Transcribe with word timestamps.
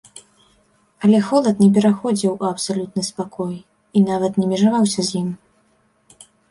Але 1.07 1.19
холад 1.27 1.55
не 1.65 1.67
пераходзіў 1.75 2.31
у 2.31 2.43
абсалютны 2.53 3.01
спакой 3.11 3.55
і 3.61 3.99
нават 4.09 4.33
не 4.43 4.53
межаваўся 4.55 5.01
з 5.13 5.19
ім. 5.23 5.29